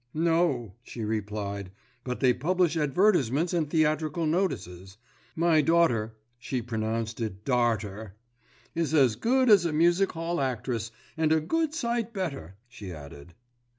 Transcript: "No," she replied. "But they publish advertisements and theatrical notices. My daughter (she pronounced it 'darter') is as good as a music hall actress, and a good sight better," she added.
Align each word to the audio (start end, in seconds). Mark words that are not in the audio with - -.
"No," 0.15 0.73
she 0.81 1.05
replied. 1.05 1.69
"But 2.03 2.21
they 2.21 2.33
publish 2.33 2.75
advertisements 2.75 3.53
and 3.53 3.69
theatrical 3.69 4.25
notices. 4.25 4.97
My 5.35 5.61
daughter 5.61 6.15
(she 6.39 6.63
pronounced 6.63 7.21
it 7.21 7.45
'darter') 7.45 8.15
is 8.73 8.95
as 8.95 9.15
good 9.15 9.47
as 9.47 9.63
a 9.63 9.71
music 9.71 10.13
hall 10.13 10.41
actress, 10.41 10.89
and 11.17 11.31
a 11.31 11.39
good 11.39 11.75
sight 11.75 12.13
better," 12.15 12.55
she 12.67 12.91
added. 12.91 13.35